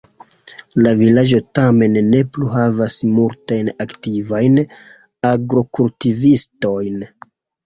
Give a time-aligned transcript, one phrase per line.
[0.85, 4.59] La vilaĝo tamen ne plu havas multajn aktivajn
[5.33, 7.07] agrokultivistojn.